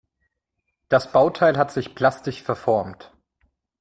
Das 0.89 1.11
Bauteil 1.11 1.59
hat 1.59 1.69
sich 1.71 1.93
plastisch 1.93 2.41
verformt. 2.41 3.13